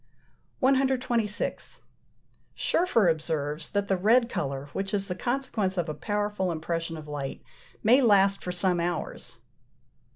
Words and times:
126. 0.61 1.81
Scherfer 2.57 3.07
observes 3.07 3.69
that 3.69 3.87
the 3.87 3.95
red 3.95 4.29
colour, 4.29 4.67
which 4.73 4.95
is 4.95 5.07
the 5.07 5.13
consequence 5.13 5.77
of 5.77 5.87
a 5.87 5.93
powerful 5.93 6.51
impression 6.51 6.97
of 6.97 7.07
light, 7.07 7.43
may 7.83 8.01
last 8.01 8.43
for 8.43 8.51
some 8.51 8.79
hours. 8.79 9.37